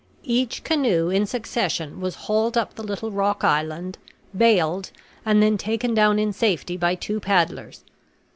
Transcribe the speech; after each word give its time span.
Each 0.23 0.63
canoe 0.63 1.11
in 1.11 1.27
succession 1.27 1.99
was 2.01 2.15
hauled 2.25 2.57
up 2.57 2.73
the 2.73 2.81
little 2.81 3.11
rock 3.11 3.43
island, 3.43 3.99
baled, 4.35 4.89
and 5.27 5.43
then 5.43 5.59
taken 5.59 5.93
down 5.93 6.17
in 6.17 6.33
safety 6.33 6.75
by 6.75 6.95
two 6.95 7.19
paddlers. 7.19 7.83